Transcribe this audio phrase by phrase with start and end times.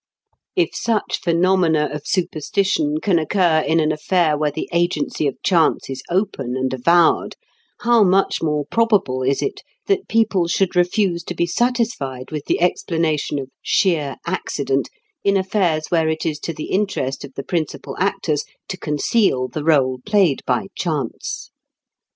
[0.55, 5.91] If such phenomena of superstition can occur in an affair where the agency of chance
[5.91, 7.35] is open and avowed,
[7.81, 12.61] how much more probable is it that people should refuse to be satisfied with the
[12.61, 14.89] explanation of "sheer accident"
[15.23, 19.61] in affairs where it is to the interest of the principal actors to conceal the
[19.61, 21.51] rôle played by chance!